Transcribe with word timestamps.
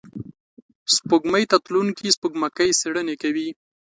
سپوږمۍ 0.95 1.45
ته 1.51 1.57
تلونکي 1.65 2.07
سپوږمکۍ 2.15 2.69
څېړنې 2.79 3.15
کوي 3.21 3.49